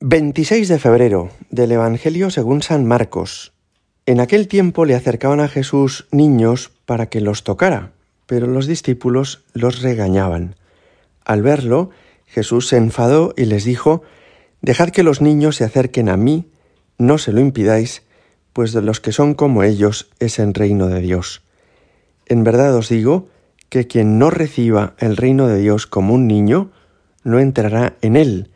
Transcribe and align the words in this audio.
26 0.00 0.68
de 0.68 0.78
febrero 0.78 1.30
del 1.48 1.72
Evangelio 1.72 2.28
según 2.28 2.60
San 2.60 2.84
Marcos. 2.84 3.54
En 4.04 4.20
aquel 4.20 4.46
tiempo 4.46 4.84
le 4.84 4.94
acercaban 4.94 5.40
a 5.40 5.48
Jesús 5.48 6.06
niños 6.10 6.70
para 6.84 7.06
que 7.06 7.22
los 7.22 7.44
tocara, 7.44 7.92
pero 8.26 8.46
los 8.46 8.66
discípulos 8.66 9.42
los 9.54 9.80
regañaban. 9.80 10.56
Al 11.24 11.40
verlo, 11.40 11.88
Jesús 12.26 12.68
se 12.68 12.76
enfadó 12.76 13.32
y 13.38 13.46
les 13.46 13.64
dijo, 13.64 14.02
Dejad 14.60 14.90
que 14.90 15.02
los 15.02 15.22
niños 15.22 15.56
se 15.56 15.64
acerquen 15.64 16.10
a 16.10 16.18
mí, 16.18 16.44
no 16.98 17.16
se 17.16 17.32
lo 17.32 17.40
impidáis, 17.40 18.02
pues 18.52 18.74
de 18.74 18.82
los 18.82 19.00
que 19.00 19.12
son 19.12 19.32
como 19.32 19.62
ellos 19.62 20.10
es 20.18 20.38
el 20.38 20.52
reino 20.52 20.88
de 20.88 21.00
Dios. 21.00 21.42
En 22.26 22.44
verdad 22.44 22.76
os 22.76 22.90
digo 22.90 23.28
que 23.70 23.86
quien 23.86 24.18
no 24.18 24.28
reciba 24.28 24.92
el 24.98 25.16
reino 25.16 25.48
de 25.48 25.58
Dios 25.58 25.86
como 25.86 26.12
un 26.12 26.26
niño, 26.26 26.70
no 27.24 27.38
entrará 27.40 27.94
en 28.02 28.16
él 28.16 28.50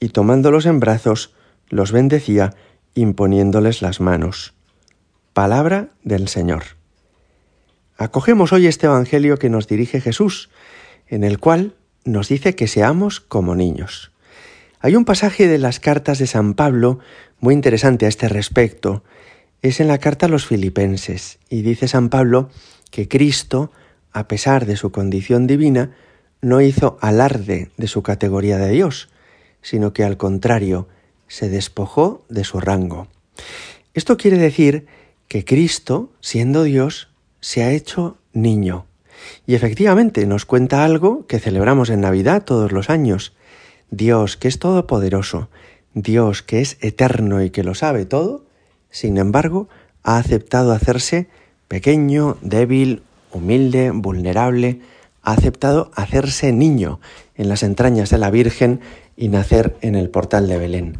y 0.00 0.10
tomándolos 0.10 0.66
en 0.66 0.80
brazos, 0.80 1.34
los 1.68 1.92
bendecía 1.92 2.54
imponiéndoles 2.94 3.82
las 3.82 4.00
manos. 4.00 4.54
Palabra 5.32 5.88
del 6.02 6.28
Señor. 6.28 6.64
Acogemos 7.96 8.52
hoy 8.52 8.66
este 8.66 8.86
Evangelio 8.86 9.38
que 9.38 9.50
nos 9.50 9.66
dirige 9.66 10.00
Jesús, 10.00 10.50
en 11.08 11.24
el 11.24 11.38
cual 11.38 11.74
nos 12.04 12.28
dice 12.28 12.54
que 12.54 12.68
seamos 12.68 13.20
como 13.20 13.54
niños. 13.54 14.12
Hay 14.80 14.94
un 14.94 15.04
pasaje 15.04 15.48
de 15.48 15.58
las 15.58 15.80
cartas 15.80 16.18
de 16.18 16.26
San 16.26 16.54
Pablo 16.54 17.00
muy 17.40 17.54
interesante 17.54 18.06
a 18.06 18.08
este 18.08 18.28
respecto. 18.28 19.02
Es 19.62 19.80
en 19.80 19.88
la 19.88 19.98
carta 19.98 20.26
a 20.26 20.28
los 20.28 20.46
filipenses 20.46 21.38
y 21.48 21.62
dice 21.62 21.88
San 21.88 22.08
Pablo 22.08 22.50
que 22.90 23.08
Cristo, 23.08 23.72
a 24.12 24.28
pesar 24.28 24.66
de 24.66 24.76
su 24.76 24.92
condición 24.92 25.46
divina, 25.46 25.96
no 26.40 26.60
hizo 26.60 26.98
alarde 27.00 27.70
de 27.76 27.88
su 27.88 28.02
categoría 28.02 28.58
de 28.58 28.70
Dios, 28.70 29.08
sino 29.68 29.92
que 29.92 30.02
al 30.02 30.16
contrario, 30.16 30.88
se 31.26 31.50
despojó 31.50 32.24
de 32.30 32.44
su 32.44 32.58
rango. 32.58 33.06
Esto 33.92 34.16
quiere 34.16 34.38
decir 34.38 34.86
que 35.28 35.44
Cristo, 35.44 36.08
siendo 36.20 36.62
Dios, 36.62 37.10
se 37.40 37.62
ha 37.62 37.72
hecho 37.72 38.16
niño. 38.32 38.86
Y 39.46 39.56
efectivamente 39.56 40.26
nos 40.26 40.46
cuenta 40.46 40.86
algo 40.86 41.26
que 41.26 41.38
celebramos 41.38 41.90
en 41.90 42.00
Navidad 42.00 42.44
todos 42.44 42.72
los 42.72 42.88
años. 42.88 43.34
Dios, 43.90 44.38
que 44.38 44.48
es 44.48 44.58
todopoderoso, 44.58 45.50
Dios, 45.92 46.42
que 46.42 46.62
es 46.62 46.78
eterno 46.80 47.42
y 47.42 47.50
que 47.50 47.62
lo 47.62 47.74
sabe 47.74 48.06
todo, 48.06 48.46
sin 48.90 49.18
embargo, 49.18 49.68
ha 50.02 50.16
aceptado 50.16 50.72
hacerse 50.72 51.28
pequeño, 51.68 52.38
débil, 52.40 53.02
humilde, 53.32 53.90
vulnerable, 53.90 54.80
ha 55.22 55.32
aceptado 55.32 55.90
hacerse 55.94 56.52
niño 56.54 57.00
en 57.34 57.50
las 57.50 57.62
entrañas 57.62 58.08
de 58.08 58.16
la 58.16 58.30
Virgen 58.30 58.80
y 59.18 59.28
nacer 59.28 59.76
en 59.82 59.96
el 59.96 60.08
portal 60.08 60.48
de 60.48 60.56
Belén. 60.56 60.98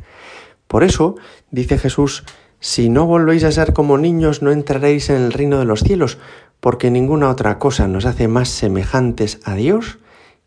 Por 0.66 0.84
eso, 0.84 1.16
dice 1.50 1.78
Jesús, 1.78 2.25
si 2.60 2.88
no 2.88 3.06
volvéis 3.06 3.44
a 3.44 3.52
ser 3.52 3.72
como 3.72 3.97
niños, 3.97 4.42
no 4.42 4.50
entraréis 4.50 5.08
en 5.10 5.16
el 5.16 5.33
reino 5.33 5.58
de 5.58 5.64
los 5.64 5.80
cielos, 5.80 6.19
porque 6.60 6.91
ninguna 6.91 7.30
otra 7.30 7.58
cosa 7.58 7.86
nos 7.86 8.05
hace 8.05 8.27
más 8.27 8.48
semejantes 8.48 9.41
a 9.44 9.55
Dios 9.55 9.98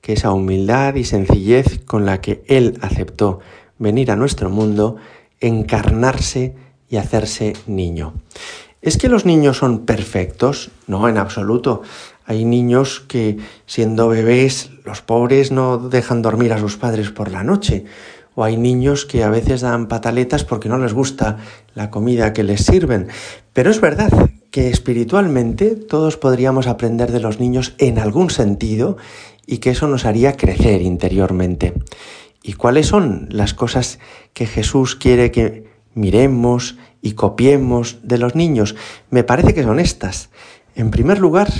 que 0.02 0.14
esa 0.14 0.32
humildad 0.32 0.96
y 0.96 1.06
sencillez 1.06 1.80
con 1.86 2.06
la 2.06 2.22
que 2.22 2.44
Él 2.48 2.78
aceptó 2.82 3.40
venir 3.78 4.12
a 4.12 4.16
nuestro 4.16 4.50
mundo, 4.50 4.98
encarnarse 5.40 6.56
y 6.90 6.98
hacerse 6.98 7.54
niño. 7.68 8.14
¿Es 8.82 8.98
que 8.98 9.10
los 9.10 9.26
niños 9.26 9.58
son 9.58 9.86
perfectos? 9.86 10.72
No, 10.88 11.08
en 11.08 11.18
absoluto. 11.18 11.84
Hay 12.26 12.46
niños 12.46 13.00
que 13.00 13.38
siendo 13.68 14.08
bebés, 14.08 14.72
los 14.86 15.02
pobres 15.02 15.52
no 15.52 15.78
dejan 15.78 16.24
dormir 16.24 16.52
a 16.52 16.60
sus 16.60 16.78
padres 16.78 17.12
por 17.12 17.32
la 17.32 17.44
noche. 17.44 17.86
O 18.34 18.44
hay 18.44 18.58
niños 18.58 19.06
que 19.06 19.24
a 19.24 19.30
veces 19.30 19.62
dan 19.62 19.88
pataletas 19.88 20.46
porque 20.46 20.70
no 20.70 20.80
les 20.80 20.94
gusta 20.94 21.38
la 21.76 21.92
comida 21.92 22.34
que 22.34 22.44
les 22.44 22.66
sirven. 22.66 23.10
Pero 23.54 23.70
es 23.70 23.82
verdad 23.82 24.12
que 24.50 24.70
espiritualmente 24.70 25.76
todos 25.76 26.18
podríamos 26.18 26.66
aprender 26.66 27.12
de 27.12 27.20
los 27.20 27.40
niños 27.40 27.76
en 27.78 28.00
algún 28.00 28.32
sentido 28.32 28.98
y 29.46 29.60
que 29.60 29.72
eso 29.72 29.88
nos 29.88 30.06
haría 30.06 30.38
crecer 30.38 30.82
interiormente. 30.82 31.74
¿Y 32.42 32.54
cuáles 32.54 32.88
son 32.88 33.28
las 33.30 33.54
cosas 33.54 34.00
que 34.34 34.48
Jesús 34.48 34.96
quiere 34.96 35.30
que 35.30 35.71
miremos 35.94 36.78
y 37.02 37.14
copiemos 37.14 38.00
de 38.04 38.18
los 38.18 38.36
niños? 38.36 38.76
Me 39.10 39.24
parece 39.24 39.54
que 39.54 39.64
son 39.64 39.80
estas. 39.80 40.30
En 40.76 40.92
primer 40.92 41.20
lugar, 41.20 41.52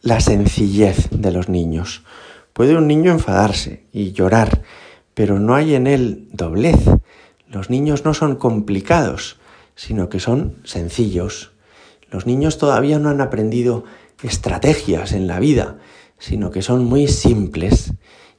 la 0.00 0.20
sencillez 0.20 1.08
de 1.10 1.32
los 1.32 1.48
niños. 1.48 2.04
Puede 2.52 2.76
un 2.76 2.86
niño 2.86 3.10
enfadarse 3.10 3.84
y 3.92 4.12
llorar, 4.12 4.62
pero 5.14 5.40
no 5.40 5.54
hay 5.54 5.74
en 5.74 5.86
él 5.86 6.28
doblez. 6.32 6.78
Los 7.48 7.70
niños 7.70 8.04
no 8.04 8.14
son 8.14 8.36
complicados, 8.36 9.38
sino 9.74 10.08
que 10.08 10.20
son 10.20 10.56
sencillos. 10.64 11.52
Los 12.10 12.26
niños 12.26 12.58
todavía 12.58 12.98
no 12.98 13.08
han 13.08 13.20
aprendido 13.20 13.84
estrategias 14.22 15.12
en 15.12 15.26
la 15.26 15.40
vida, 15.40 15.78
sino 16.18 16.50
que 16.50 16.62
son 16.62 16.84
muy 16.84 17.08
simples 17.08 17.92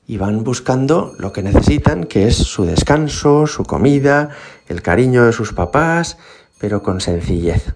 y 0.08 0.18
van 0.18 0.44
buscando 0.44 1.14
lo 1.18 1.34
que 1.34 1.42
necesitan, 1.42 2.04
que 2.04 2.28
es 2.28 2.36
su 2.36 2.66
descanso, 2.66 3.48
su 3.48 3.64
comida, 3.64 4.30
el 4.68 4.82
cariño 4.82 5.26
de 5.26 5.34
sus 5.34 5.54
papás, 5.54 6.18
pero 6.60 6.84
con 6.84 7.02
sencillez. 7.02 7.76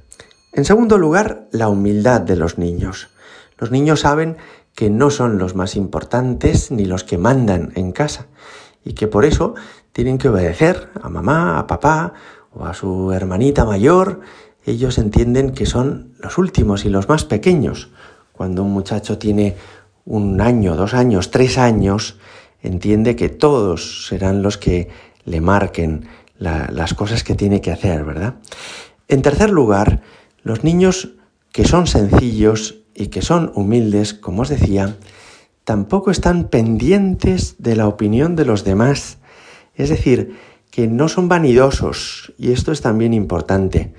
En 0.53 0.65
segundo 0.65 0.97
lugar, 0.97 1.47
la 1.51 1.69
humildad 1.69 2.21
de 2.21 2.35
los 2.35 2.57
niños. 2.57 3.09
Los 3.57 3.71
niños 3.71 4.01
saben 4.01 4.37
que 4.75 4.89
no 4.89 5.09
son 5.09 5.37
los 5.37 5.55
más 5.55 5.75
importantes 5.75 6.71
ni 6.71 6.85
los 6.85 7.03
que 7.03 7.17
mandan 7.17 7.71
en 7.75 7.91
casa 7.91 8.27
y 8.83 8.93
que 8.93 9.07
por 9.07 9.25
eso 9.25 9.55
tienen 9.91 10.17
que 10.17 10.29
obedecer 10.29 10.89
a 11.01 11.09
mamá, 11.09 11.59
a 11.59 11.67
papá 11.67 12.13
o 12.51 12.65
a 12.65 12.73
su 12.73 13.11
hermanita 13.11 13.65
mayor. 13.65 14.21
Ellos 14.65 14.97
entienden 14.97 15.51
que 15.51 15.65
son 15.65 16.13
los 16.19 16.37
últimos 16.37 16.85
y 16.85 16.89
los 16.89 17.09
más 17.09 17.25
pequeños. 17.25 17.91
Cuando 18.31 18.63
un 18.63 18.71
muchacho 18.71 19.17
tiene 19.17 19.57
un 20.09 20.41
año, 20.41 20.75
dos 20.75 20.95
años, 20.95 21.29
tres 21.29 21.59
años, 21.59 22.17
entiende 22.63 23.15
que 23.15 23.29
todos 23.29 24.07
serán 24.07 24.41
los 24.41 24.57
que 24.57 24.89
le 25.23 25.39
marquen 25.39 26.07
las 26.39 26.95
cosas 26.95 27.23
que 27.23 27.35
tiene 27.35 27.61
que 27.61 27.71
hacer, 27.71 28.03
¿verdad? 28.03 28.35
En 29.07 29.21
tercer 29.21 29.51
lugar, 29.51 30.01
los 30.41 30.63
niños 30.63 31.09
que 31.51 31.63
son 31.63 31.85
sencillos 31.85 32.79
y 32.95 33.07
que 33.07 33.21
son 33.21 33.51
humildes, 33.53 34.15
como 34.15 34.41
os 34.41 34.49
decía, 34.49 34.95
tampoco 35.63 36.09
están 36.09 36.45
pendientes 36.45 37.55
de 37.59 37.75
la 37.75 37.87
opinión 37.87 38.35
de 38.35 38.45
los 38.45 38.63
demás. 38.63 39.19
Es 39.75 39.89
decir, 39.89 40.35
que 40.71 40.87
no 40.87 41.07
son 41.07 41.29
vanidosos, 41.29 42.33
y 42.37 42.51
esto 42.51 42.71
es 42.71 42.81
también 42.81 43.13
importante. 43.13 43.93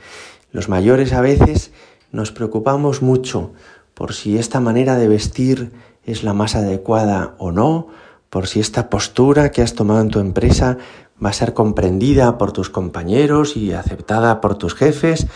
Los 0.51 0.69
mayores 0.69 1.13
a 1.13 1.21
veces 1.21 1.71
nos 2.11 2.33
preocupamos 2.33 3.01
mucho 3.01 3.53
por 3.95 4.13
si 4.13 4.39
esta 4.39 4.59
manera 4.59 4.97
de 4.97 5.07
vestir 5.07 5.73
es 6.05 6.23
la 6.23 6.33
más 6.33 6.57
adecuada 6.57 7.35
o 7.39 7.53
no, 7.53 7.89
por 8.31 8.47
si 8.47 8.61
esta 8.61 8.89
postura 8.89 9.51
que 9.51 9.63
has 9.63 9.75
tomado 9.75 10.01
en 10.01 10.09
tu 10.09 10.21
empresa 10.21 10.79
va 11.23 11.31
a 11.31 11.35
ser 11.35 11.53
comprendida 11.53 12.39
por 12.39 12.53
tus 12.53 12.71
compañeros 12.71 13.57
y 13.57 13.73
aceptada 13.73 14.41
por 14.41 14.57
tus 14.57 14.75
jefes, 14.75 15.27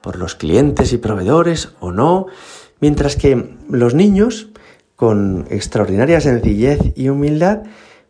por 0.00 0.16
los 0.16 0.34
clientes 0.34 0.92
y 0.92 0.98
proveedores 0.98 1.72
o 1.80 1.92
no. 1.92 2.26
Mientras 2.80 3.16
que 3.16 3.56
los 3.68 3.94
niños, 3.94 4.48
con 4.96 5.46
extraordinaria 5.50 6.20
sencillez 6.20 6.78
y 6.94 7.08
humildad, 7.08 7.62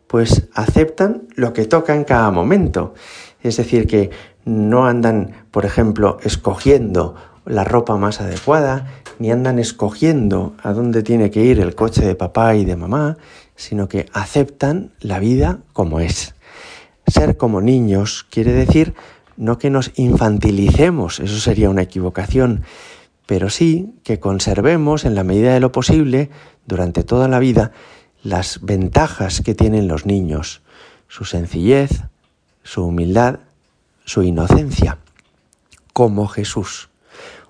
pues 0.07 0.47
aceptan 0.53 1.27
lo 1.35 1.53
que 1.53 1.65
toca 1.65 1.95
en 1.95 2.03
cada 2.03 2.31
momento. 2.31 2.93
Es 3.41 3.57
decir, 3.57 3.87
que 3.87 4.11
no 4.45 4.85
andan, 4.85 5.45
por 5.51 5.65
ejemplo, 5.65 6.17
escogiendo 6.23 7.15
la 7.45 7.63
ropa 7.63 7.97
más 7.97 8.21
adecuada, 8.21 8.87
ni 9.19 9.31
andan 9.31 9.59
escogiendo 9.59 10.55
a 10.61 10.73
dónde 10.73 11.03
tiene 11.03 11.31
que 11.31 11.43
ir 11.43 11.59
el 11.59 11.75
coche 11.75 12.05
de 12.05 12.15
papá 12.15 12.55
y 12.55 12.65
de 12.65 12.75
mamá, 12.75 13.17
sino 13.55 13.87
que 13.87 14.07
aceptan 14.13 14.91
la 14.99 15.19
vida 15.19 15.59
como 15.73 15.99
es. 15.99 16.35
Ser 17.07 17.37
como 17.37 17.61
niños 17.61 18.25
quiere 18.29 18.51
decir 18.51 18.93
no 19.37 19.57
que 19.57 19.69
nos 19.69 19.91
infantilicemos, 19.95 21.19
eso 21.19 21.39
sería 21.39 21.69
una 21.69 21.81
equivocación, 21.81 22.63
pero 23.25 23.49
sí 23.49 23.93
que 24.03 24.19
conservemos 24.19 25.05
en 25.05 25.15
la 25.15 25.23
medida 25.23 25.53
de 25.53 25.59
lo 25.59 25.71
posible 25.71 26.29
durante 26.65 27.03
toda 27.03 27.27
la 27.27 27.39
vida 27.39 27.71
las 28.23 28.61
ventajas 28.61 29.41
que 29.41 29.53
tienen 29.53 29.87
los 29.87 30.05
niños, 30.05 30.61
su 31.07 31.25
sencillez, 31.25 32.03
su 32.63 32.85
humildad, 32.85 33.39
su 34.05 34.23
inocencia, 34.23 34.97
como 35.93 36.27
Jesús. 36.27 36.89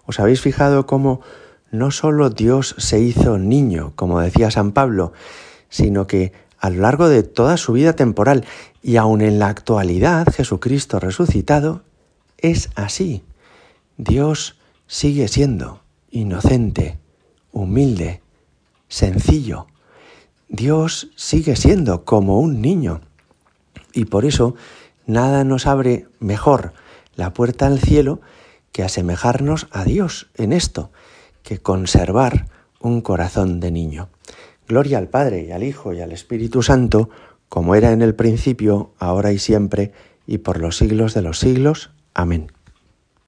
¿Os 0.05 0.19
habéis 0.19 0.41
fijado 0.41 0.85
cómo 0.85 1.21
no 1.71 1.91
solo 1.91 2.29
Dios 2.29 2.75
se 2.77 2.99
hizo 2.99 3.37
niño, 3.37 3.93
como 3.95 4.19
decía 4.19 4.51
San 4.51 4.71
Pablo, 4.71 5.13
sino 5.69 6.07
que 6.07 6.31
a 6.59 6.69
lo 6.69 6.81
largo 6.81 7.09
de 7.09 7.23
toda 7.23 7.57
su 7.57 7.73
vida 7.73 7.93
temporal 7.93 8.45
y 8.81 8.97
aun 8.97 9.21
en 9.21 9.39
la 9.39 9.47
actualidad 9.47 10.27
Jesucristo 10.33 10.99
resucitado, 10.99 11.83
es 12.37 12.69
así. 12.75 13.23
Dios 13.97 14.57
sigue 14.87 15.27
siendo 15.27 15.81
inocente, 16.11 16.99
humilde, 17.51 18.21
sencillo. 18.87 19.67
Dios 20.47 21.09
sigue 21.15 21.55
siendo 21.55 22.05
como 22.05 22.39
un 22.39 22.61
niño. 22.61 23.01
Y 23.93 24.05
por 24.05 24.25
eso 24.25 24.55
Nada 25.07 25.43
nos 25.43 25.67
abre 25.67 26.07
mejor 26.19 26.73
la 27.15 27.33
puerta 27.33 27.67
al 27.67 27.79
cielo 27.79 28.21
que 28.75 28.83
asemejarnos 28.83 29.67
a 29.71 29.85
Dios 29.85 30.27
en 30.35 30.51
esto, 30.51 30.91
que 31.43 31.59
conservar 31.59 32.47
un 32.81 32.99
corazón 32.99 33.61
de 33.61 33.71
niño. 33.71 34.09
Gloria 34.67 34.97
al 34.97 35.07
Padre 35.07 35.45
y 35.45 35.53
al 35.53 35.63
Hijo 35.63 35.93
y 35.93 36.01
al 36.01 36.11
Espíritu 36.11 36.61
Santo, 36.61 37.09
como 37.47 37.75
era 37.75 37.93
en 37.93 38.01
el 38.01 38.15
principio, 38.15 38.91
ahora 38.99 39.31
y 39.31 39.39
siempre, 39.39 39.93
y 40.27 40.39
por 40.39 40.59
los 40.59 40.75
siglos 40.75 41.13
de 41.13 41.21
los 41.21 41.39
siglos. 41.39 41.91
Amén. 42.13 42.51